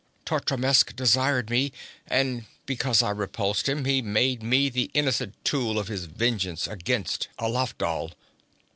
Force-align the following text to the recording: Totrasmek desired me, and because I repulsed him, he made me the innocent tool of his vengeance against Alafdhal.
Totrasmek 0.25 0.95
desired 0.95 1.51
me, 1.51 1.71
and 2.07 2.45
because 2.65 3.03
I 3.03 3.11
repulsed 3.11 3.69
him, 3.69 3.85
he 3.85 4.01
made 4.01 4.41
me 4.41 4.67
the 4.67 4.89
innocent 4.95 5.35
tool 5.45 5.77
of 5.77 5.89
his 5.89 6.05
vengeance 6.05 6.65
against 6.65 7.27
Alafdhal. 7.37 8.13